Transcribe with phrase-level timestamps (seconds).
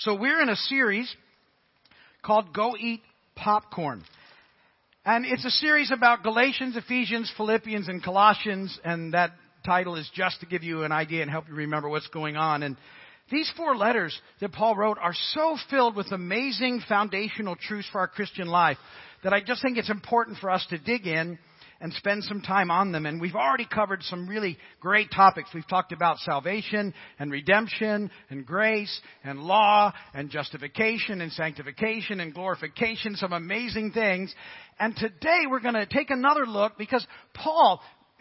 [0.00, 1.10] So we're in a series
[2.22, 3.00] called Go Eat
[3.34, 4.04] Popcorn.
[5.06, 9.30] And it's a series about Galatians, Ephesians, Philippians, and Colossians, and that
[9.64, 12.62] title is just to give you an idea and help you remember what's going on.
[12.62, 12.76] And
[13.30, 18.08] these four letters that Paul wrote are so filled with amazing foundational truths for our
[18.08, 18.76] Christian life
[19.24, 21.38] that I just think it's important for us to dig in
[21.80, 23.06] and spend some time on them.
[23.06, 25.50] And we've already covered some really great topics.
[25.54, 32.32] We've talked about salvation and redemption and grace and law and justification and sanctification and
[32.32, 34.34] glorification, some amazing things.
[34.78, 37.80] And today we're going to take another look because Paul,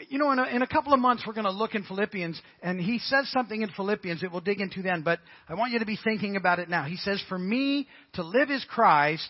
[0.10, 2.42] you know, in a, in a couple of months we're going to look in Philippians
[2.62, 5.80] and he says something in Philippians that we'll dig into then, but I want you
[5.80, 6.84] to be thinking about it now.
[6.84, 9.30] He says, for me to live is Christ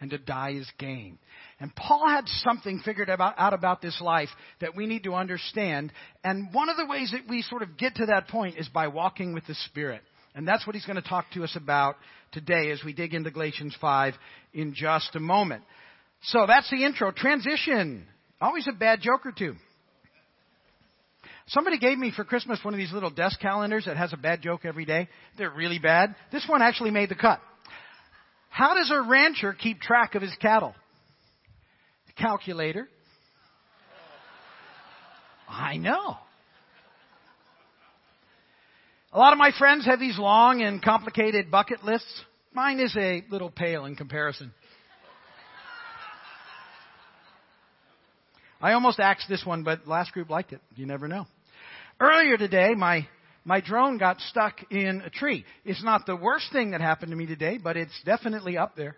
[0.00, 1.18] and to die is gain.
[1.58, 4.28] And Paul had something figured about, out about this life
[4.60, 5.92] that we need to understand.
[6.22, 8.88] And one of the ways that we sort of get to that point is by
[8.88, 10.02] walking with the Spirit.
[10.34, 11.96] And that's what he's going to talk to us about
[12.32, 14.14] today as we dig into Galatians 5
[14.52, 15.62] in just a moment.
[16.24, 17.10] So that's the intro.
[17.10, 18.06] Transition.
[18.40, 19.54] Always a bad joke or two.
[21.48, 24.42] Somebody gave me for Christmas one of these little desk calendars that has a bad
[24.42, 25.08] joke every day.
[25.38, 26.14] They're really bad.
[26.32, 27.40] This one actually made the cut.
[28.56, 30.74] How does a rancher keep track of his cattle?
[32.16, 32.88] calculator.
[35.46, 36.16] I know.
[39.12, 42.22] A lot of my friends have these long and complicated bucket lists.
[42.54, 44.54] Mine is a little pale in comparison.
[48.62, 50.62] I almost axed this one, but last group liked it.
[50.76, 51.26] You never know.
[52.00, 53.06] Earlier today, my,
[53.46, 55.44] my drone got stuck in a tree.
[55.64, 58.96] It's not the worst thing that happened to me today, but it's definitely up there.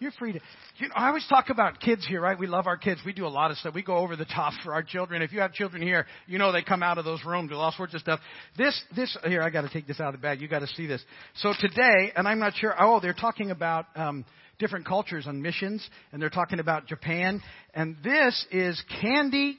[0.00, 0.40] You're free to.
[0.78, 2.38] You know, I always talk about kids here, right?
[2.38, 3.00] We love our kids.
[3.04, 3.74] We do a lot of stuff.
[3.74, 5.22] We go over the top for our children.
[5.22, 7.72] If you have children here, you know they come out of those rooms with all
[7.72, 8.20] sorts of stuff.
[8.56, 10.40] This, this here, I got to take this out of the bag.
[10.40, 11.02] You got to see this.
[11.34, 12.74] So today, and I'm not sure.
[12.78, 14.24] Oh, they're talking about um,
[14.58, 17.42] different cultures on missions, and they're talking about Japan.
[17.74, 19.58] And this is candy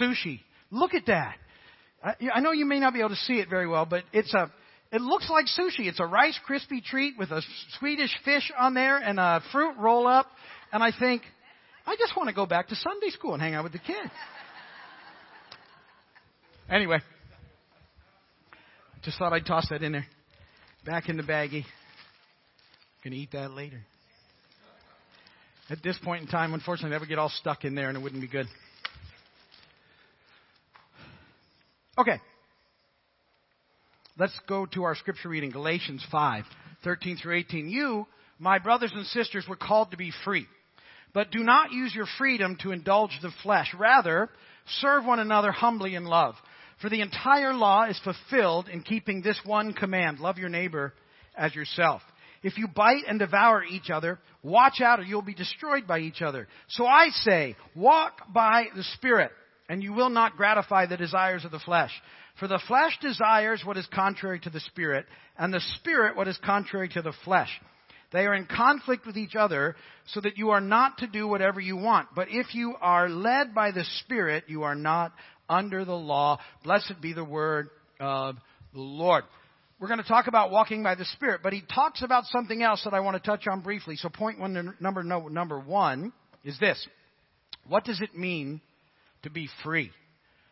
[0.00, 0.40] sushi.
[0.70, 1.36] Look at that.
[2.02, 4.32] I, I know you may not be able to see it very well, but it's
[4.34, 4.50] a
[4.90, 5.86] it looks like sushi.
[5.86, 7.42] It's a Rice Krispie treat with a
[7.78, 10.26] Swedish fish on there and a fruit roll up.
[10.72, 11.22] And I think,
[11.86, 14.10] I just want to go back to Sunday school and hang out with the kids.
[16.70, 16.98] Anyway,
[19.02, 20.06] just thought I'd toss that in there.
[20.84, 21.64] Back in the baggie.
[23.04, 23.80] Gonna eat that later.
[25.70, 28.00] At this point in time, unfortunately, that would get all stuck in there and it
[28.00, 28.46] wouldn't be good.
[31.98, 32.20] Okay.
[34.16, 36.44] Let's go to our scripture reading, Galatians 5,
[36.84, 37.68] 13 through 18.
[37.68, 38.06] You,
[38.38, 40.46] my brothers and sisters, were called to be free.
[41.12, 43.74] But do not use your freedom to indulge the flesh.
[43.76, 44.28] Rather,
[44.80, 46.34] serve one another humbly in love.
[46.80, 50.94] For the entire law is fulfilled in keeping this one command love your neighbor
[51.36, 52.02] as yourself.
[52.44, 56.22] If you bite and devour each other, watch out or you'll be destroyed by each
[56.22, 56.46] other.
[56.68, 59.32] So I say, walk by the Spirit,
[59.68, 61.92] and you will not gratify the desires of the flesh.
[62.38, 65.06] For the flesh desires what is contrary to the spirit,
[65.36, 67.50] and the spirit what is contrary to the flesh.
[68.10, 71.60] They are in conflict with each other, so that you are not to do whatever
[71.60, 72.08] you want.
[72.14, 75.12] But if you are led by the Spirit, you are not
[75.48, 76.38] under the law.
[76.64, 77.68] Blessed be the word
[78.00, 78.36] of
[78.72, 79.24] the Lord.
[79.78, 82.82] We're going to talk about walking by the Spirit, but he talks about something else
[82.84, 83.96] that I want to touch on briefly.
[83.96, 86.12] So point one, number, number one
[86.44, 86.84] is this.
[87.66, 88.62] What does it mean
[89.22, 89.90] to be free?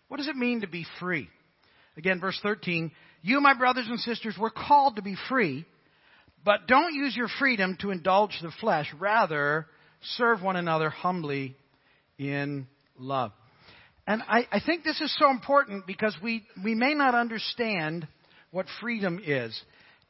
[0.08, 1.28] What does it mean to be free?
[1.96, 2.92] Again, verse 13.
[3.22, 5.64] You, my brothers and sisters, were called to be free,
[6.44, 8.92] but don't use your freedom to indulge the flesh.
[8.98, 9.66] Rather,
[10.16, 11.56] serve one another humbly
[12.18, 12.66] in
[12.98, 13.32] love.
[14.06, 18.06] And I, I think this is so important because we, we may not understand
[18.52, 19.60] what freedom is.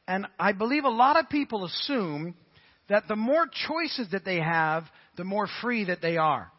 [0.07, 2.35] And I believe a lot of people assume
[2.87, 4.83] that the more choices that they have,
[5.17, 6.51] the more free that they are.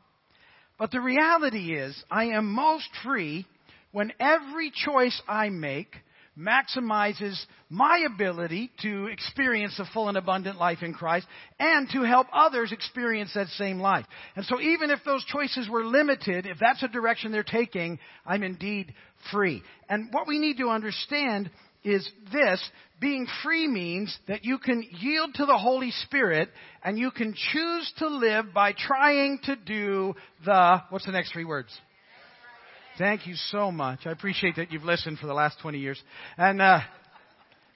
[0.78, 3.46] But the reality is, I am most free
[3.90, 5.94] when every choice I make
[6.38, 7.36] maximizes
[7.68, 11.26] my ability to experience a full and abundant life in Christ
[11.58, 14.06] and to help others experience that same life.
[14.36, 18.44] And so even if those choices were limited, if that's a direction they're taking, I'm
[18.44, 18.94] indeed
[19.32, 19.62] free.
[19.88, 21.50] And what we need to understand
[21.88, 22.62] is this,
[23.00, 26.48] being free means that you can yield to the Holy Spirit
[26.82, 30.14] and you can choose to live by trying to do
[30.44, 31.68] the, what's the next three words?
[32.98, 34.00] Thank you so much.
[34.06, 36.02] I appreciate that you've listened for the last 20 years.
[36.36, 36.80] And, uh,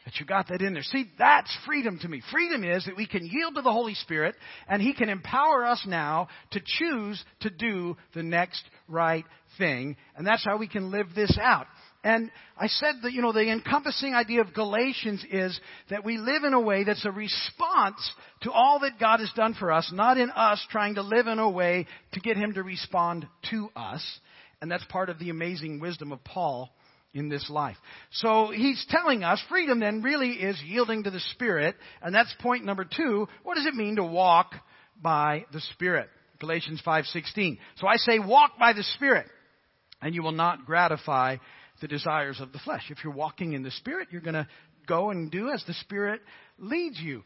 [0.05, 0.83] that you got that in there.
[0.83, 2.23] See, that's freedom to me.
[2.33, 4.35] Freedom is that we can yield to the Holy Spirit
[4.69, 9.25] and He can empower us now to choose to do the next right
[9.59, 9.97] thing.
[10.17, 11.67] And that's how we can live this out.
[12.05, 15.59] And I said that, you know, the encompassing idea of Galatians is
[15.89, 18.11] that we live in a way that's a response
[18.41, 21.39] to all that God has done for us, not in us trying to live in
[21.39, 24.05] a way to get Him to respond to us.
[24.61, 26.75] And that's part of the amazing wisdom of Paul
[27.15, 27.77] in this life.
[28.11, 32.65] So he's telling us freedom then really is yielding to the Spirit, and that's point
[32.65, 33.29] number two.
[33.43, 34.55] What does it mean to walk
[35.01, 36.09] by the Spirit?
[36.41, 37.59] Galatians 5:16.
[37.77, 39.27] So I say walk by the Spirit,
[40.01, 41.37] and you will not gratify
[41.83, 42.85] the desires of the flesh.
[42.89, 44.49] If you're walking in the Spirit, you're going to
[44.87, 46.23] go and do as the Spirit
[46.59, 47.23] leads you.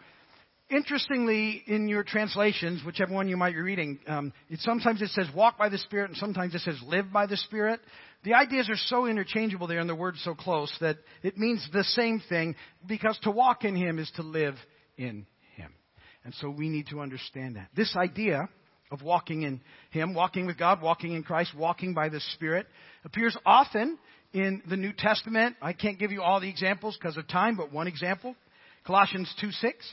[0.69, 5.29] Interestingly, in your translations, whichever one you might be reading, um, it, sometimes it says
[5.33, 7.79] walk by the Spirit, and sometimes it says live by the Spirit.
[8.25, 11.85] The ideas are so interchangeable there, and the words so close that it means the
[11.85, 12.57] same thing.
[12.85, 14.57] Because to walk in Him is to live
[14.97, 15.73] in Him,
[16.25, 17.69] and so we need to understand that.
[17.77, 18.49] This idea
[18.91, 19.61] of walking in
[19.91, 22.67] Him, walking with God, walking in Christ, walking by the Spirit,
[23.05, 23.99] appears often
[24.33, 25.57] in the New Testament.
[25.63, 28.35] I can't give you all the examples because of time, but one example,
[28.87, 29.87] Colossians two six.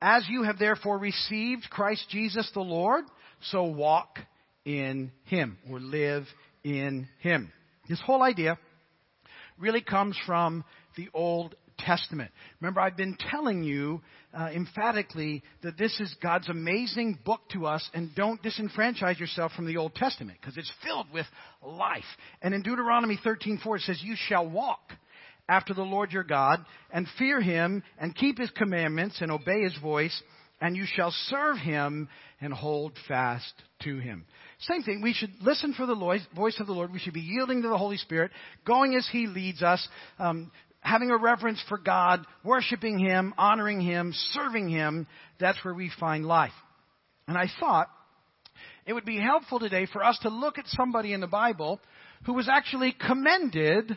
[0.00, 3.04] As you have therefore received Christ Jesus the Lord,
[3.50, 4.18] so walk
[4.64, 6.24] in Him or live
[6.62, 7.52] in Him.
[7.88, 8.58] This whole idea
[9.58, 10.64] really comes from
[10.96, 11.56] the Old
[11.88, 12.30] Testament.
[12.60, 14.02] Remember, I've been telling you
[14.34, 19.66] uh, emphatically that this is God's amazing book to us, and don't disenfranchise yourself from
[19.66, 21.24] the Old Testament because it's filled with
[21.64, 22.04] life.
[22.42, 24.92] And in Deuteronomy 13:4 it says, "You shall walk."
[25.50, 29.74] after the Lord your God, and fear him, and keep his commandments, and obey his
[29.78, 30.22] voice,
[30.60, 32.06] and you shall serve him
[32.40, 34.26] and hold fast to him.
[34.60, 35.00] Same thing.
[35.00, 36.92] We should listen for the voice of the Lord.
[36.92, 38.32] We should be yielding to the Holy Spirit,
[38.66, 39.86] going as he leads us,
[40.18, 40.50] um,
[40.88, 45.06] having a reverence for God, worshiping him, honoring him, serving him.
[45.38, 46.52] That's where we find life.
[47.26, 47.88] And I thought
[48.86, 51.78] it would be helpful today for us to look at somebody in the Bible
[52.24, 53.96] who was actually commended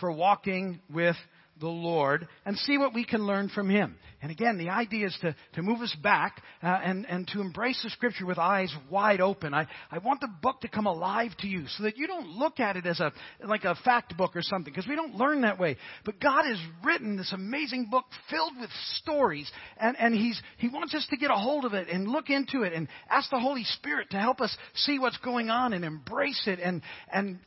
[0.00, 1.16] for walking with
[1.62, 3.96] the Lord and see what we can learn from Him.
[4.20, 7.80] And again, the idea is to, to move us back uh, and, and to embrace
[7.82, 9.54] the Scripture with eyes wide open.
[9.54, 12.60] I, I want the book to come alive to you so that you don't look
[12.60, 13.12] at it as a,
[13.44, 15.76] like a fact book or something because we don't learn that way.
[16.04, 20.94] But God has written this amazing book filled with stories and, and he's, He wants
[20.94, 23.64] us to get a hold of it and look into it and ask the Holy
[23.64, 26.82] Spirit to help us see what's going on and embrace it and,
[27.12, 27.38] and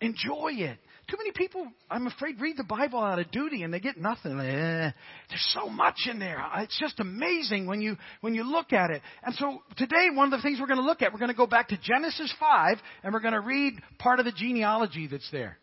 [0.00, 0.78] enjoy it.
[1.10, 4.38] Too many people, I'm afraid, read the Bible out of duty and they get nothing.
[4.38, 4.92] Eh,
[5.28, 6.40] there's so much in there.
[6.58, 9.02] It's just amazing when you when you look at it.
[9.24, 11.36] And so today, one of the things we're going to look at, we're going to
[11.36, 15.28] go back to Genesis 5 and we're going to read part of the genealogy that's
[15.32, 15.58] there.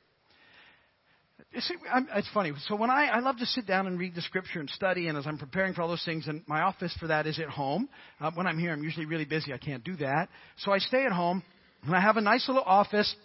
[1.59, 1.75] See,
[2.15, 2.51] it's funny.
[2.67, 5.17] So when I, I love to sit down and read the scripture and study, and
[5.17, 7.87] as I'm preparing for all those things, and my office for that is at home.
[8.19, 9.53] Uh, when I'm here, I'm usually really busy.
[9.53, 10.27] I can't do that.
[10.57, 11.41] So I stay at home,
[11.83, 13.15] and I have a nice little office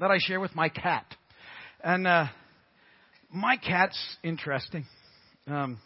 [0.00, 1.06] that I share with my cat.
[1.82, 2.26] And uh,
[3.32, 4.84] my cat's interesting.
[5.46, 5.78] Um,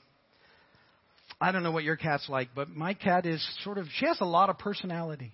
[1.40, 4.20] I don't know what your cat's like, but my cat is sort of she has
[4.20, 5.32] a lot of personality.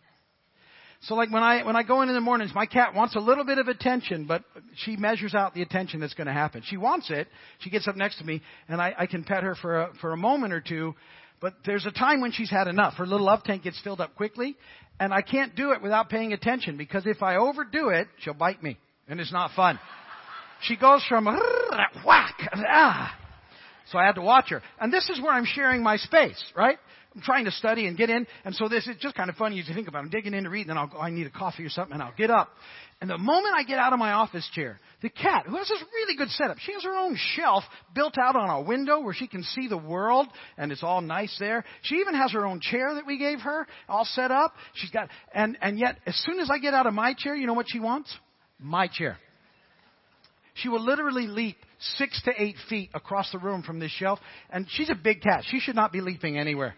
[1.02, 3.20] So like when I when I go in in the mornings, my cat wants a
[3.20, 4.42] little bit of attention, but
[4.76, 6.62] she measures out the attention that's going to happen.
[6.66, 7.28] She wants it.
[7.58, 10.12] She gets up next to me, and I, I can pet her for a, for
[10.12, 10.94] a moment or two.
[11.40, 12.94] But there's a time when she's had enough.
[12.94, 14.56] Her little love tank gets filled up quickly,
[14.98, 18.62] and I can't do it without paying attention because if I overdo it, she'll bite
[18.62, 18.78] me,
[19.08, 19.78] and it's not fun.
[20.62, 21.26] She goes from
[22.06, 23.18] whack, ah.
[23.90, 24.62] So I had to watch her.
[24.80, 26.78] And this is where I'm sharing my space, right?
[27.14, 28.26] I'm trying to study and get in.
[28.44, 30.02] And so this is just kind of funny as you think about it.
[30.02, 31.92] I'm digging in to read, and then I'll go, I need a coffee or something,
[31.92, 32.48] and I'll get up.
[33.00, 35.84] And the moment I get out of my office chair, the cat, who has this
[35.92, 37.62] really good setup, she has her own shelf
[37.94, 41.36] built out on a window where she can see the world, and it's all nice
[41.38, 41.62] there.
[41.82, 44.54] She even has her own chair that we gave her, all set up.
[44.72, 47.46] She's got, and, and yet, as soon as I get out of my chair, you
[47.46, 48.16] know what she wants?
[48.58, 49.18] My chair.
[50.54, 51.58] She will literally leap
[51.98, 54.18] six to eight feet across the room from this shelf.
[54.48, 55.44] And she's a big cat.
[55.50, 56.76] She should not be leaping anywhere.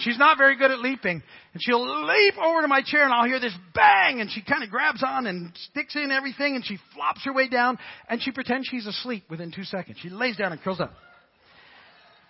[0.00, 1.22] She's not very good at leaping.
[1.52, 4.62] And she'll leap over to my chair and I'll hear this bang and she kind
[4.62, 7.78] of grabs on and sticks in everything and she flops her way down
[8.08, 9.98] and she pretends she's asleep within two seconds.
[10.00, 10.92] She lays down and curls up.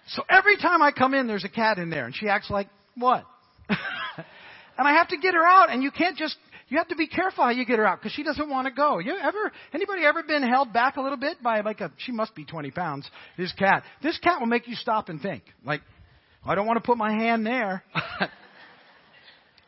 [0.08, 2.68] So every time I come in, there's a cat in there and she acts like,
[2.96, 3.24] what?
[3.68, 6.36] and I have to get her out and you can't just
[6.68, 8.72] you have to be careful how you get her out because she doesn't want to
[8.72, 8.98] go.
[8.98, 12.34] You ever, anybody ever been held back a little bit by like a, she must
[12.34, 13.84] be 20 pounds, this cat.
[14.02, 15.44] This cat will make you stop and think.
[15.64, 15.80] Like,
[16.44, 17.82] I don't want to put my hand there.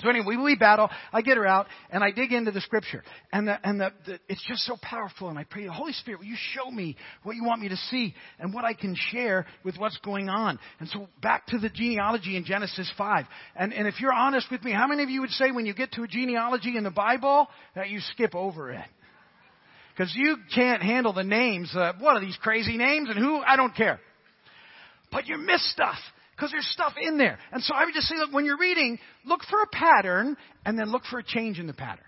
[0.02, 0.88] So anyway, we battle.
[1.12, 3.02] I get her out and I dig into the scripture.
[3.32, 5.28] And, the, and the, the, it's just so powerful.
[5.28, 8.14] And I pray, Holy Spirit, will you show me what you want me to see
[8.38, 10.58] and what I can share with what's going on?
[10.78, 13.26] And so back to the genealogy in Genesis 5.
[13.56, 15.74] And, and if you're honest with me, how many of you would say when you
[15.74, 18.84] get to a genealogy in the Bible that you skip over it?
[19.94, 21.70] Because you can't handle the names.
[21.74, 23.38] Uh, what are these crazy names and who?
[23.40, 24.00] I don't care.
[25.12, 25.98] But you miss stuff
[26.40, 27.38] because there's stuff in there.
[27.52, 30.78] And so I would just say, look, when you're reading, look for a pattern and
[30.78, 32.04] then look for a change in the pattern.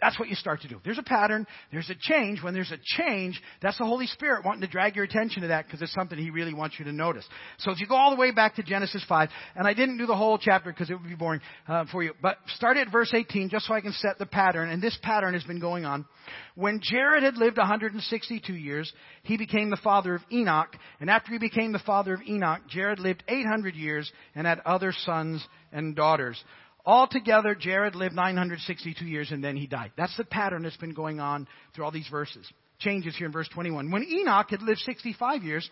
[0.00, 0.80] That's what you start to do.
[0.84, 2.40] There's a pattern, there's a change.
[2.40, 5.66] When there's a change, that's the Holy Spirit wanting to drag your attention to that
[5.66, 7.26] because it's something He really wants you to notice.
[7.58, 10.06] So if you go all the way back to Genesis 5, and I didn't do
[10.06, 13.12] the whole chapter because it would be boring uh, for you, but start at verse
[13.12, 16.06] 18 just so I can set the pattern, and this pattern has been going on.
[16.54, 18.92] When Jared had lived 162 years,
[19.24, 23.00] he became the father of Enoch, and after he became the father of Enoch, Jared
[23.00, 26.42] lived 800 years and had other sons and daughters.
[26.84, 29.92] Altogether, Jared lived 962 years and then he died.
[29.96, 32.50] That's the pattern that's been going on through all these verses.
[32.78, 33.90] Changes here in verse 21.
[33.90, 35.68] When Enoch had lived 65 years,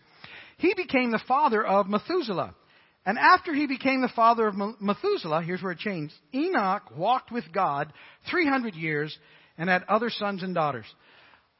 [0.59, 2.55] he became the father of Methuselah.
[3.07, 6.15] And after he became the father of Methuselah, here's where it changed.
[6.35, 7.93] Enoch walked with God
[8.31, 9.17] 300 years
[9.57, 10.87] and had other sons and daughters.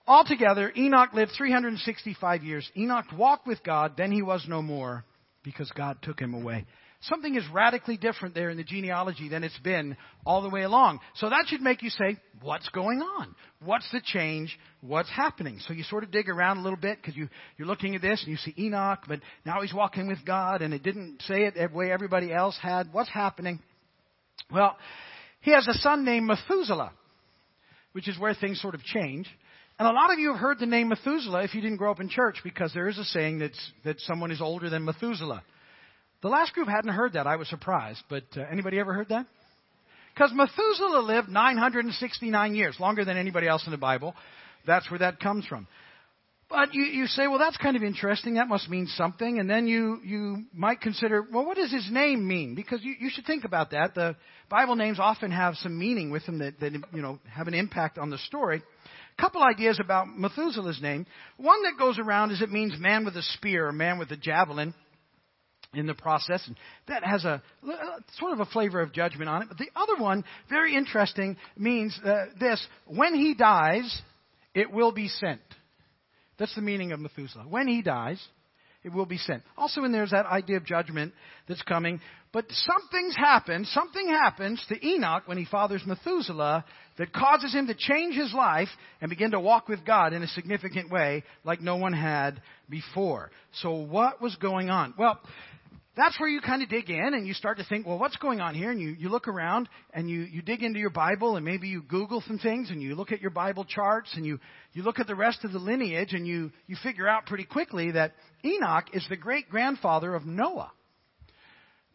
[0.09, 2.69] Altogether, Enoch lived 365 years.
[2.77, 5.05] Enoch walked with God, then he was no more
[5.45, 6.67] because God took him away.
[7.03, 11.01] Something is radically different there in the genealogy than it's been all the way along.
[11.17, 13.35] So that should make you say, what's going on?
[13.65, 14.59] What's the change?
[14.81, 15.61] What's happening?
[15.67, 18.23] So you sort of dig around a little bit because you, you're looking at this
[18.23, 21.55] and you see Enoch, but now he's walking with God and it didn't say it
[21.55, 22.93] the way everybody else had.
[22.93, 23.61] What's happening?
[24.51, 24.77] Well,
[25.41, 26.93] he has a son named Methuselah,
[27.93, 29.29] which is where things sort of change.
[29.79, 32.01] And a lot of you have heard the name Methuselah if you didn't grow up
[32.01, 35.43] in church because there is a saying that's, that someone is older than Methuselah.
[36.27, 37.29] The last group hadn't heard that.
[37.29, 38.03] I was surprised.
[38.11, 39.27] But uh, anybody ever heard that?
[40.13, 44.13] Because Methuselah lived 969 years, longer than anybody else in the Bible.
[44.67, 45.69] That's where that comes from.
[46.51, 48.35] But you, you say, well, that's kind of interesting.
[48.35, 49.39] That must mean something.
[49.39, 52.57] And then you, you might consider, well, what does his name mean?
[52.57, 53.95] Because you, you should think about that.
[53.95, 54.17] The
[54.51, 57.99] Bible names often have some meaning with them that, that you know, have an impact
[57.99, 58.65] on the story.
[59.17, 61.07] A couple ideas about Methuselah's name.
[61.37, 64.17] One that goes around is it means man with a spear, or man with a
[64.17, 64.75] javelin
[65.79, 66.43] in the process.
[66.47, 66.57] And
[66.89, 67.43] that has a
[68.19, 69.49] sort of a flavor of judgment on it.
[69.49, 74.03] But the other one, very interesting, means uh, this when he dies,
[74.55, 75.41] it will be sent.
[76.39, 77.45] That's the meaning of Methuselah.
[77.49, 78.23] When he dies,
[78.87, 79.43] it will be sent.
[79.57, 81.13] Also, in there's that idea of judgment
[81.49, 82.01] that's coming.
[82.33, 86.65] But something's happened, something happens to Enoch when he fathers Methuselah
[86.99, 88.69] that causes him to change his life
[89.01, 93.31] and begin to walk with God in a significant way like no one had before.
[93.61, 94.95] So, what was going on?
[94.97, 95.19] Well,
[95.97, 98.39] that's where you kind of dig in and you start to think, well, what's going
[98.39, 98.71] on here?
[98.71, 101.81] And you, you look around and you, you dig into your Bible and maybe you
[101.81, 104.39] Google some things and you look at your Bible charts and you,
[104.75, 107.93] you look at the rest of the lineage and you, you figure out pretty quickly
[107.93, 108.13] that
[108.45, 110.71] Enoch is the great grandfather of Noah.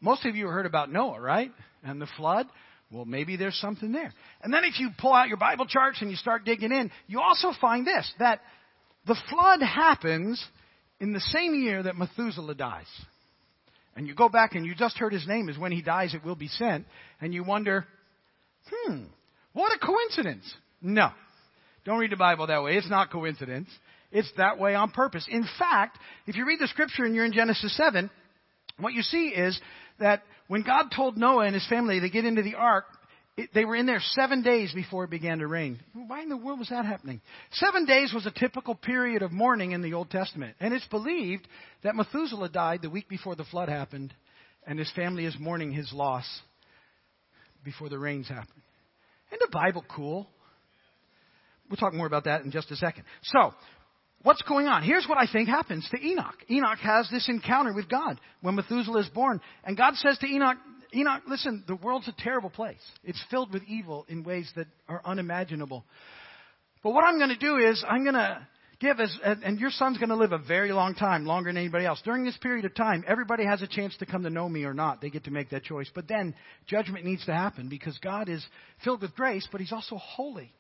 [0.01, 1.51] Most of you have heard about Noah, right?
[1.83, 2.47] And the flood.
[2.91, 4.11] Well, maybe there's something there.
[4.41, 7.21] And then if you pull out your Bible charts and you start digging in, you
[7.21, 8.41] also find this, that
[9.05, 10.43] the flood happens
[10.99, 12.87] in the same year that Methuselah dies
[13.95, 16.23] and you go back and you just heard his name is when he dies it
[16.23, 16.85] will be sent,
[17.19, 17.85] and you wonder,
[18.69, 19.03] hmm,
[19.53, 20.53] what a coincidence.
[20.81, 21.09] No.
[21.85, 22.77] Don't read the Bible that way.
[22.77, 23.69] It's not coincidence.
[24.11, 25.27] It's that way on purpose.
[25.29, 28.09] In fact, if you read the scripture and you're in Genesis 7,
[28.79, 29.59] what you see is
[29.99, 32.85] that when God told Noah and his family to get into the ark,
[33.37, 35.79] it, they were in there seven days before it began to rain.
[35.93, 37.21] Why in the world was that happening?
[37.51, 40.55] Seven days was a typical period of mourning in the Old Testament.
[40.59, 41.47] And it's believed
[41.83, 44.13] that Methuselah died the week before the flood happened,
[44.67, 46.25] and his family is mourning his loss
[47.63, 48.61] before the rains happened.
[49.29, 50.27] Isn't the Bible cool?
[51.69, 53.05] We'll talk more about that in just a second.
[53.23, 53.53] So,
[54.23, 54.83] what's going on?
[54.83, 56.35] Here's what I think happens to Enoch.
[56.49, 59.39] Enoch has this encounter with God when Methuselah is born.
[59.63, 60.57] And God says to Enoch,
[60.93, 62.81] Enoch, listen, the world's a terrible place.
[63.03, 65.85] It's filled with evil in ways that are unimaginable.
[66.83, 68.47] But what I'm going to do is I'm going to
[68.79, 71.85] give as, and your son's going to live a very long time, longer than anybody
[71.85, 72.01] else.
[72.03, 74.73] During this period of time, everybody has a chance to come to know me or
[74.73, 74.99] not.
[74.99, 75.89] They get to make that choice.
[75.93, 76.33] But then
[76.67, 78.43] judgment needs to happen because God is
[78.83, 80.51] filled with grace, but He's also holy.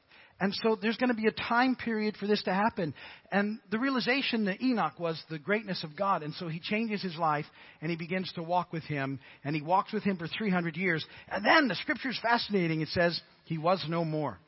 [0.41, 2.95] And so there's going to be a time period for this to happen.
[3.31, 6.23] And the realization that Enoch was the greatness of God.
[6.23, 7.45] And so he changes his life
[7.79, 9.19] and he begins to walk with him.
[9.43, 11.05] And he walks with him for 300 years.
[11.29, 12.81] And then the scripture is fascinating.
[12.81, 14.39] It says he was no more.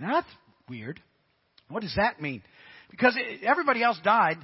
[0.00, 0.28] That's
[0.68, 1.00] weird.
[1.68, 2.42] What does that mean?
[2.92, 4.36] Because everybody else died,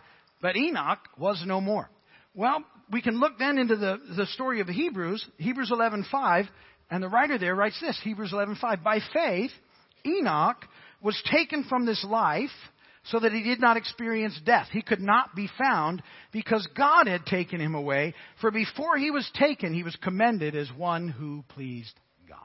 [0.43, 1.89] but Enoch was no more.
[2.35, 6.49] Well, we can look then into the, the story of the Hebrews, Hebrews 11:5,
[6.91, 9.51] and the writer there writes this, Hebrews 11:5, by faith
[10.07, 10.57] Enoch
[11.03, 12.51] was taken from this life
[13.05, 14.69] so that he did not experience death.
[14.71, 16.03] He could not be found
[16.33, 18.15] because God had taken him away.
[18.41, 21.95] For before he was taken, he was commended as one who pleased
[22.29, 22.37] God.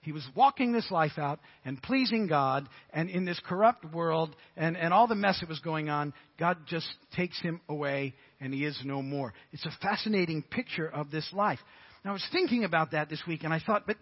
[0.00, 4.76] he was walking this life out and pleasing God, and in this corrupt world and,
[4.76, 8.64] and all the mess that was going on, God just takes him away and he
[8.64, 9.34] is no more.
[9.52, 11.60] It's a fascinating picture of this life.
[12.04, 13.96] Now, I was thinking about that this week, and I thought, but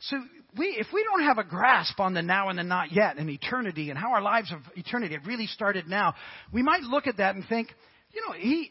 [0.00, 0.18] so
[0.58, 3.28] we, if we don't have a grasp on the now and the not yet and
[3.28, 6.14] eternity and how our lives of eternity have really started now,
[6.52, 7.68] we might look at that and think,
[8.12, 8.70] you know, he,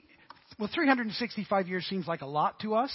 [0.58, 2.92] well, 365 years seems like a lot to us,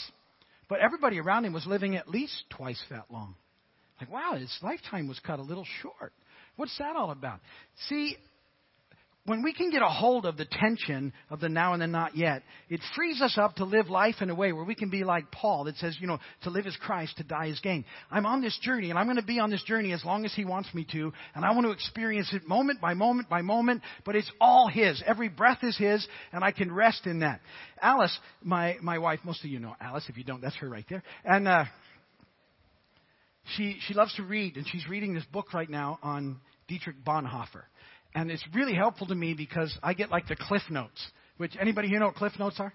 [0.68, 3.34] but everybody around him was living at least twice that long.
[4.00, 6.12] Like, wow, his lifetime was cut a little short.
[6.56, 7.40] What's that all about?
[7.88, 8.16] See,
[9.26, 12.16] when we can get a hold of the tension of the now and the not
[12.16, 15.04] yet, it frees us up to live life in a way where we can be
[15.04, 17.84] like Paul that says, you know, to live is Christ, to die is gain.
[18.10, 20.34] I'm on this journey and I'm going to be on this journey as long as
[20.34, 23.82] he wants me to, and I want to experience it moment by moment by moment,
[24.06, 25.02] but it's all his.
[25.06, 27.40] Every breath is his, and I can rest in that.
[27.82, 30.86] Alice, my, my wife, most of you know Alice, if you don't, that's her right
[30.88, 31.02] there.
[31.24, 31.64] And, uh,
[33.56, 37.64] she, she loves to read, and she's reading this book right now on Dietrich Bonhoeffer.
[38.14, 41.00] And it's really helpful to me because I get like the cliff notes,
[41.36, 42.72] which anybody here know what cliff notes are?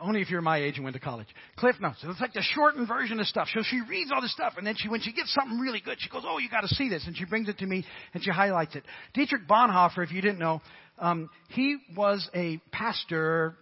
[0.00, 1.26] Only if you're my age and went to college.
[1.56, 1.98] Cliff notes.
[2.02, 3.48] It's like the shortened version of stuff.
[3.52, 5.98] So she reads all this stuff, and then she, when she gets something really good,
[6.00, 7.84] she goes, "Oh, you got to see this," and she brings it to me
[8.14, 8.84] and she highlights it.
[9.12, 10.62] Dietrich Bonhoeffer, if you didn't know,
[10.98, 13.56] um, he was a pastor,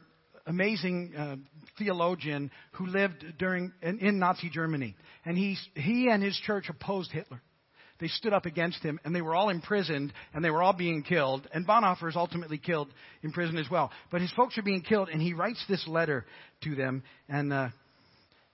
[0.46, 1.36] amazing uh,
[1.76, 7.10] theologian who lived during in, in Nazi Germany, and he he and his church opposed
[7.10, 7.42] Hitler
[8.00, 11.02] they stood up against him, and they were all imprisoned, and they were all being
[11.02, 11.48] killed.
[11.52, 12.88] And Bonhoeffer is ultimately killed
[13.22, 13.90] in prison as well.
[14.10, 16.24] But his folks are being killed, and he writes this letter
[16.62, 17.02] to them.
[17.28, 17.68] And uh,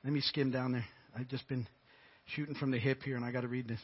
[0.02, 0.86] let me skim down there.
[1.16, 1.66] I've just been
[2.34, 3.80] shooting from the hip here, and I got to read this.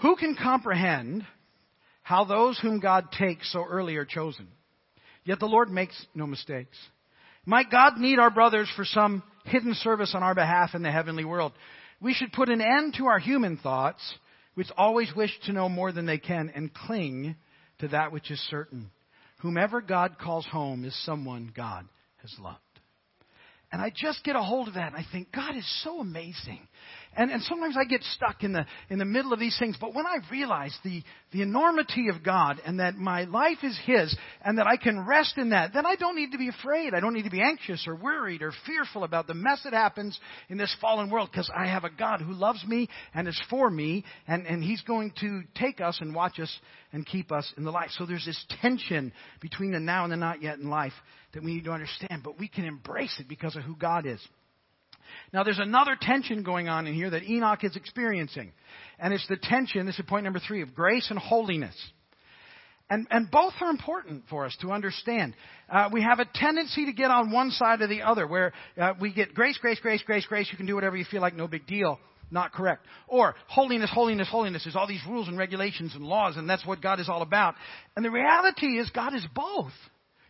[0.00, 1.24] Who can comprehend
[2.02, 4.48] how those whom God takes so early are chosen?
[5.24, 6.76] Yet the Lord makes no mistakes.
[7.44, 11.24] Might God need our brothers for some hidden service on our behalf in the heavenly
[11.24, 11.52] world?
[12.00, 14.02] We should put an end to our human thoughts,
[14.54, 17.36] which always wish to know more than they can, and cling
[17.80, 18.90] to that which is certain.
[19.40, 21.86] Whomever God calls home is someone God
[22.22, 22.58] has loved.
[23.70, 26.66] And I just get a hold of that and I think, God is so amazing.
[27.16, 29.76] And, and sometimes I get stuck in the, in the middle of these things.
[29.80, 34.16] But when I realize the, the enormity of God and that my life is His
[34.42, 36.94] and that I can rest in that, then I don't need to be afraid.
[36.94, 40.18] I don't need to be anxious or worried or fearful about the mess that happens
[40.48, 43.70] in this fallen world because I have a God who loves me and is for
[43.70, 46.56] me and, and He's going to take us and watch us
[46.92, 47.90] and keep us in the light.
[47.90, 50.92] So there's this tension between the now and the not yet in life
[51.34, 54.20] that we need to understand, but we can embrace it because of who God is.
[55.32, 58.52] Now, there's another tension going on in here that Enoch is experiencing.
[58.98, 61.76] And it's the tension, this is point number three, of grace and holiness.
[62.90, 65.34] And, and both are important for us to understand.
[65.68, 68.94] Uh, we have a tendency to get on one side or the other, where uh,
[68.98, 71.46] we get grace, grace, grace, grace, grace, you can do whatever you feel like, no
[71.46, 72.00] big deal.
[72.30, 72.84] Not correct.
[73.06, 76.82] Or holiness, holiness, holiness is all these rules and regulations and laws, and that's what
[76.82, 77.54] God is all about.
[77.96, 79.72] And the reality is God is both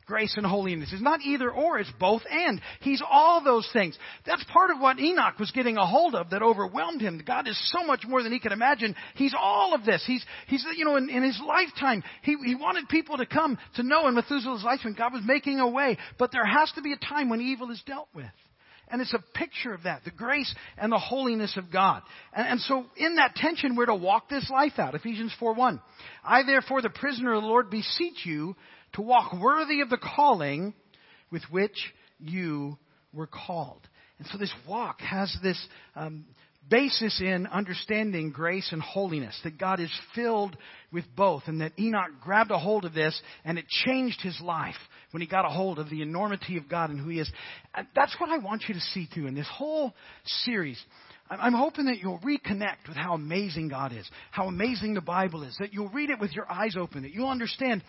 [0.08, 0.88] grace and holiness.
[0.92, 2.60] It's not either or, it's both and.
[2.80, 3.96] He's all those things.
[4.26, 7.22] That's part of what Enoch was getting a hold of that overwhelmed him.
[7.24, 8.96] God is so much more than he could imagine.
[9.14, 10.02] He's all of this.
[10.06, 13.82] He's, he's you know, in, in his lifetime, he, he wanted people to come to
[13.82, 15.98] know in Methuselah's lifetime God was making a way.
[16.18, 18.26] But there has to be a time when evil is dealt with.
[18.90, 22.02] And it's a picture of that, the grace and the holiness of God.
[22.32, 24.94] And, and, so in that tension, we're to walk this life out.
[24.94, 25.80] Ephesians 4 1.
[26.24, 28.56] I therefore, the prisoner of the Lord, beseech you
[28.98, 30.74] to walk worthy of the calling
[31.30, 32.76] with which you
[33.12, 33.80] were called.
[34.18, 35.58] And so this walk has this
[35.94, 36.26] um,
[36.68, 40.56] basis in understanding grace and holiness, that God is filled
[40.92, 44.74] with both, and that Enoch grabbed a hold of this and it changed his life
[45.12, 47.30] when he got a hold of the enormity of God and who he is.
[47.74, 49.94] And that's what I want you to see too in this whole
[50.44, 50.78] series.
[51.30, 55.54] I'm hoping that you'll reconnect with how amazing God is, how amazing the Bible is,
[55.60, 57.82] that you'll read it with your eyes open, that you'll understand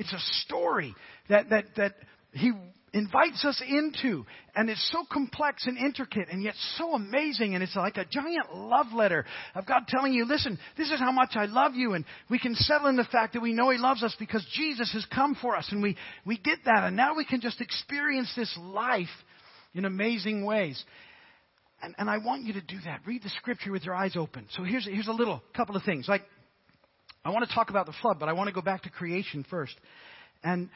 [0.00, 0.94] it's a story
[1.28, 1.94] that, that, that
[2.32, 2.52] he
[2.94, 4.24] invites us into.
[4.56, 7.54] And it's so complex and intricate and yet so amazing.
[7.54, 11.12] And it's like a giant love letter of God telling you, listen, this is how
[11.12, 11.92] much I love you.
[11.92, 14.90] And we can settle in the fact that we know He loves us because Jesus
[14.94, 15.68] has come for us.
[15.70, 16.84] And we, we get that.
[16.84, 19.08] And now we can just experience this life
[19.74, 20.82] in amazing ways.
[21.82, 23.00] And, and I want you to do that.
[23.06, 24.46] Read the scripture with your eyes open.
[24.56, 26.06] So here's, here's a little couple of things.
[26.08, 26.22] Like
[27.24, 29.44] I want to talk about the flood, but I want to go back to creation
[29.48, 29.74] first.
[30.42, 30.70] And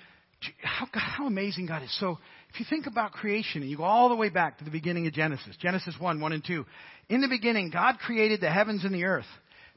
[0.62, 1.98] how, how amazing God is.
[1.98, 2.18] So,
[2.52, 5.06] if you think about creation and you go all the way back to the beginning
[5.06, 6.64] of Genesis, Genesis 1, 1 and 2.
[7.08, 9.26] In the beginning, God created the heavens and the earth.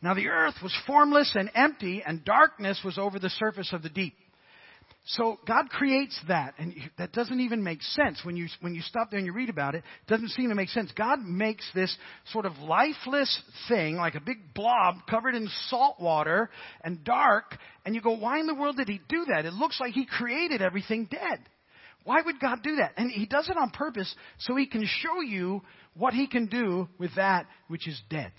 [0.02, 3.90] Now the earth was formless and empty, and darkness was over the surface of the
[3.90, 4.14] deep.
[5.12, 9.10] So God creates that, and that doesn't even make sense when you when you stop
[9.10, 9.78] there and you read about it.
[9.78, 10.92] It doesn't seem to make sense.
[10.98, 11.96] God makes this
[12.34, 16.50] sort of lifeless thing, like a big blob covered in salt water
[16.84, 19.46] and dark, and you go, why in the world did He do that?
[19.46, 21.40] It looks like He created everything dead.
[22.04, 22.92] Why would God do that?
[22.98, 25.62] And He does it on purpose so He can show you
[25.96, 28.34] what He can do with that which is dead.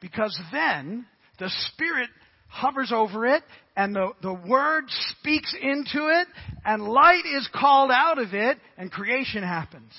[0.00, 1.04] Because then
[1.38, 2.08] the Spirit
[2.50, 3.42] hovers over it
[3.76, 6.26] and the, the word speaks into it
[6.64, 9.92] and light is called out of it and creation happens.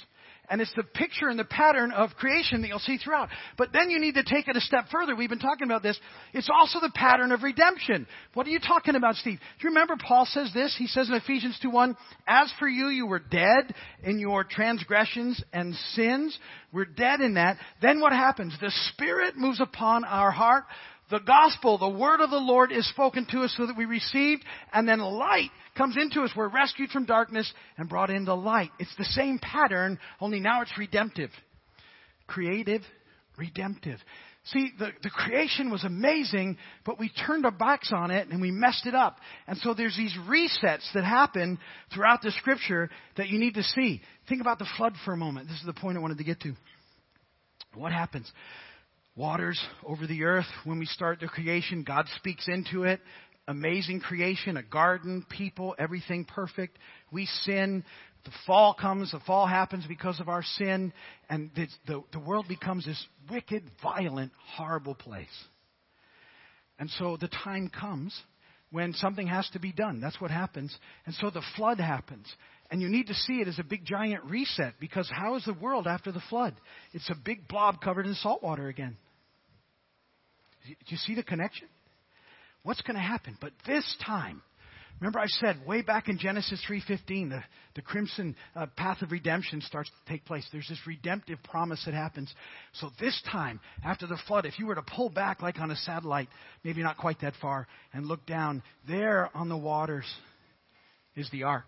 [0.52, 3.30] And it's the picture and the pattern of creation that you'll see throughout.
[3.58, 5.16] But then you need to take it a step further.
[5.16, 5.98] We've been talking about this.
[6.34, 8.06] It's also the pattern of redemption.
[8.34, 9.40] What are you talking about, Steve?
[9.40, 10.76] Do you remember Paul says this?
[10.78, 11.96] He says in Ephesians 2:1,
[12.28, 16.38] "As for you, you were dead in your transgressions and sins.
[16.74, 17.58] We're dead in that.
[17.80, 18.54] Then what happens?
[18.60, 20.66] The Spirit moves upon our heart
[21.12, 24.44] the gospel, the word of the Lord is spoken to us so that we received,
[24.74, 26.32] and then light comes into us.
[26.36, 28.72] We're rescued from darkness and brought into light.
[28.80, 31.30] It's the same pattern, only now it's redemptive.
[32.28, 32.82] Creative,
[33.38, 34.00] redemptive.
[34.46, 38.50] See, the, the creation was amazing, but we turned our backs on it and we
[38.50, 39.18] messed it up.
[39.48, 41.60] And so there's these resets that happen
[41.94, 44.02] throughout the scripture that you need to see.
[44.28, 45.48] Think about the flood for a moment.
[45.48, 46.54] This is the point I wanted to get to.
[47.76, 48.32] What happens?
[49.16, 50.46] Waters over the earth.
[50.64, 53.02] When we start the creation, God speaks into it.
[53.48, 56.78] Amazing creation, a garden, people, everything perfect.
[57.12, 57.84] We sin.
[58.24, 59.12] The fall comes.
[59.12, 60.94] The fall happens because of our sin.
[61.30, 65.28] And the, the, the world becomes this wicked, violent, horrible place.
[66.80, 68.18] And so the time comes
[68.72, 70.00] when something has to be done.
[70.00, 70.76] That's what happens.
[71.06, 72.28] And so the flood happens.
[72.72, 75.54] And you need to see it as a big giant reset because how is the
[75.54, 76.56] world after the flood?
[76.94, 78.96] It's a big blob covered in salt water again.
[80.66, 81.68] Do you see the connection?
[82.64, 83.36] What's going to happen?
[83.42, 84.42] But this time,
[85.02, 87.44] remember I said way back in Genesis 3:15, the,
[87.76, 90.48] the crimson uh, path of redemption starts to take place.
[90.54, 92.34] There's this redemptive promise that happens.
[92.74, 95.76] So this time, after the flood, if you were to pull back like on a
[95.76, 96.30] satellite,
[96.64, 100.06] maybe not quite that far, and look down, there on the waters
[101.18, 101.66] is the ark.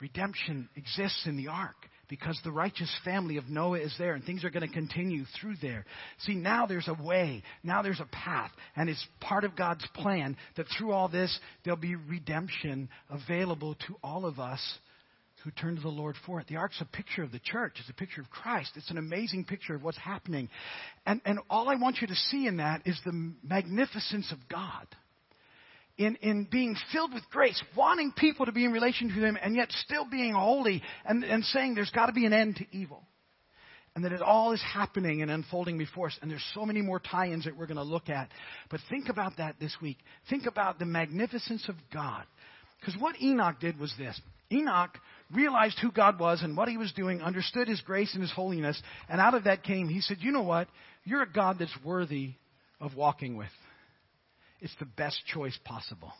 [0.00, 1.76] Redemption exists in the ark
[2.08, 5.54] because the righteous family of Noah is there and things are going to continue through
[5.60, 5.84] there.
[6.20, 10.36] See, now there's a way, now there's a path, and it's part of God's plan
[10.56, 14.60] that through all this there'll be redemption available to all of us
[15.44, 16.46] who turn to the Lord for it.
[16.48, 17.74] The ark's a picture of the church.
[17.78, 18.72] It's a picture of Christ.
[18.74, 20.48] It's an amazing picture of what's happening.
[21.06, 24.86] And, and all I want you to see in that is the magnificence of God
[25.98, 29.56] in, in being filled with grace, wanting people to be in relation to Him, and
[29.56, 33.02] yet still being holy, and, and saying there's got to be an end to evil.
[33.94, 36.18] And that it all is happening and unfolding before us.
[36.20, 38.28] And there's so many more tie ins that we're going to look at.
[38.68, 39.96] But think about that this week.
[40.28, 42.24] Think about the magnificence of God.
[42.78, 44.20] Because what Enoch did was this
[44.52, 44.98] Enoch
[45.32, 48.80] realized who God was and what He was doing, understood His grace and His holiness,
[49.08, 50.68] and out of that came, He said, You know what?
[51.04, 52.34] You're a God that's worthy
[52.80, 53.48] of walking with.
[54.60, 56.12] It's the best choice possible.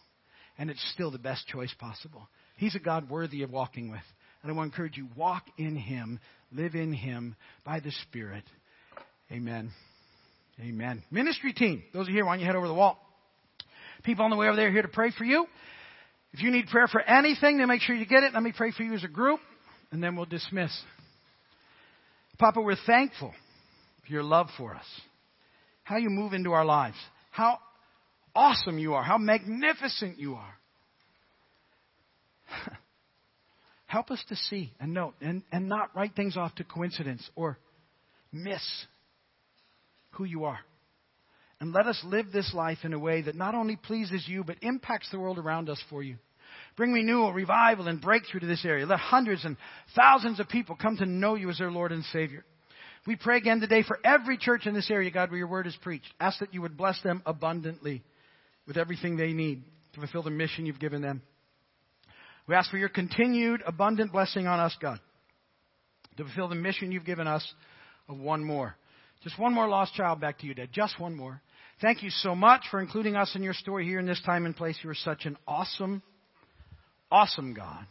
[0.59, 2.29] And it's still the best choice possible.
[2.57, 4.01] He's a God worthy of walking with.
[4.43, 6.21] And I want to encourage you walk in Him,
[6.53, 8.45] live in Him by the Spirit.
[9.31, 9.71] Amen.
[10.61, 11.03] Amen.
[11.11, 12.99] Ministry team, those are here, why don't you head over the wall?
[14.05, 15.47] People on the way over there here to pray for you.
[16.33, 18.33] If you need prayer for anything, then make sure you get it.
[18.35, 19.41] Let me pray for you as a group,
[19.91, 20.71] and then we'll dismiss.
[22.39, 23.33] Papa, we're thankful
[24.07, 24.85] for your love for us.
[25.83, 26.97] How you move into our lives.
[27.31, 27.59] How
[28.37, 30.55] awesome you are, how magnificent you are.
[33.87, 37.59] Help us to see and note and, and not write things off to coincidence or
[38.31, 38.63] miss
[40.11, 40.59] who you are.
[41.59, 44.59] And let us live this life in a way that not only pleases you, but
[44.61, 46.17] impacts the world around us for you.
[46.77, 48.85] Bring renewal, revival, and breakthrough to this area.
[48.85, 49.57] Let hundreds and
[49.95, 52.45] thousands of people come to know you as their Lord and Savior.
[53.07, 55.77] We pray again today for every church in this area, God, where your word is
[55.81, 56.13] preached.
[56.21, 58.03] Ask that you would bless them abundantly
[58.67, 59.63] with everything they need
[59.95, 61.23] to fulfill the mission you've given them.
[62.47, 65.01] We ask for your continued abundant blessing on us, God,
[66.17, 67.47] to fulfill the mission you've given us
[68.09, 68.77] of one more.
[69.23, 70.69] Just one more lost child back to you, Dad.
[70.73, 71.41] Just one more.
[71.81, 74.57] Thank you so much for including us in your story here in this time and
[74.57, 74.79] place.
[74.83, 76.03] You are such an awesome,
[77.11, 77.85] awesome God.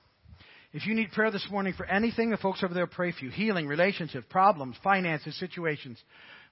[0.72, 3.32] If you need prayer this morning for anything, the folks over there pray for you.
[3.32, 6.02] Healing, relationships, problems, finances, situations,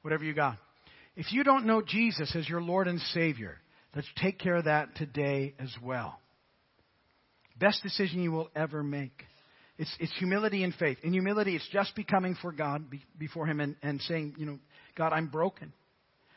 [0.01, 0.57] whatever you got.
[1.15, 3.57] If you don't know Jesus as your Lord and Savior,
[3.95, 6.19] Let's take care of that today as well.
[7.59, 9.23] Best decision you will ever make.
[9.77, 10.97] It's, it's humility and faith.
[11.03, 14.59] In humility, it's just becoming for God, be, before Him, and, and saying, you know,
[14.95, 15.73] God, I'm broken.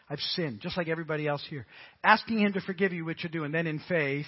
[0.08, 1.66] I've sinned, just like everybody else here.
[2.04, 4.26] Asking Him to forgive you, which you do, and then in faith,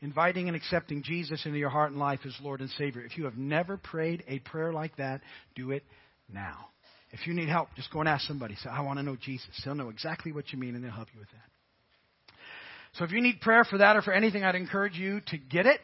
[0.00, 3.02] inviting and accepting Jesus into your heart and life as Lord and Savior.
[3.02, 5.20] If you have never prayed a prayer like that,
[5.54, 5.84] do it
[6.32, 6.66] now.
[7.12, 8.54] If you need help, just go and ask somebody.
[8.56, 9.48] Say, I want to know Jesus.
[9.64, 11.59] They'll know exactly what you mean and they'll help you with that.
[12.94, 15.66] So if you need prayer for that or for anything, I'd encourage you to get
[15.66, 15.80] it.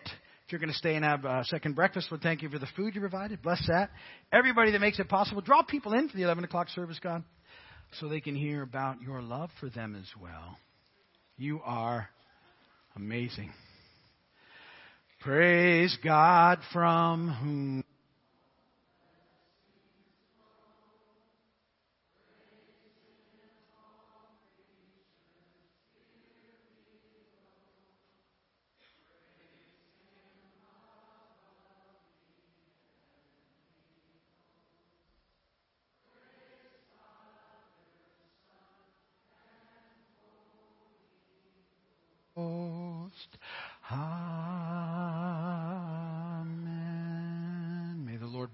[0.47, 2.69] If you're going to stay and have a second breakfast, Lord, thank you for the
[2.77, 3.43] food you provided.
[3.43, 3.91] Bless that.
[4.33, 7.25] Everybody that makes it possible, draw people in for the 11 o'clock service, God,
[7.99, 10.57] so they can hear about your love for them as well.
[11.37, 12.09] You are
[12.95, 13.51] amazing.
[15.21, 17.85] Praise God from whom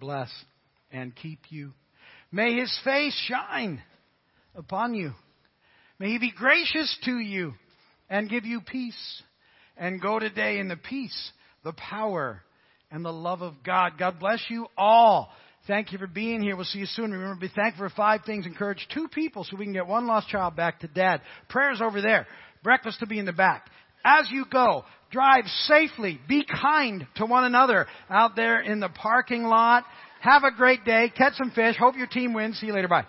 [0.02, 0.28] bless
[0.90, 1.72] and keep you.
[2.32, 3.80] May his face shine
[4.54, 5.12] upon you.
[6.00, 7.54] May he be gracious to you
[8.10, 9.22] and give you peace.
[9.76, 11.32] And go today in the peace,
[11.64, 12.42] the power,
[12.90, 13.92] and the love of God.
[13.98, 15.30] God bless you all.
[15.66, 16.56] Thank you for being here.
[16.56, 17.12] We'll see you soon.
[17.12, 18.44] Remember, be thankful for five things.
[18.44, 21.22] Encourage two people so we can get one lost child back to dad.
[21.48, 22.26] Prayers over there.
[22.62, 23.70] Breakfast to be in the back.
[24.04, 26.20] As you go, drive safely.
[26.28, 29.84] Be kind to one another out there in the parking lot.
[30.20, 31.12] Have a great day.
[31.16, 31.76] Catch some fish.
[31.78, 32.58] Hope your team wins.
[32.58, 32.88] See you later.
[32.88, 33.04] Bye.